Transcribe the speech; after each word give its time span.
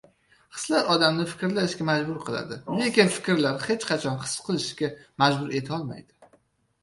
Hislar 0.59 0.87
odamni 0.93 1.25
fikrlashga 1.33 1.85
majbur 1.89 2.15
qiladi, 2.29 2.57
lekin 2.79 3.13
fikrlar 3.17 3.61
hech 3.67 3.85
qachon 3.91 4.17
his 4.23 4.33
qilishga 4.47 4.89
majbur 5.25 5.53
etolmaydi. 5.61 6.33